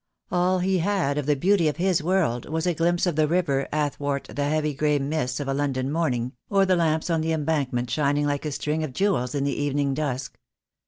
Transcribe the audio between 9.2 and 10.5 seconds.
in the evening dusk.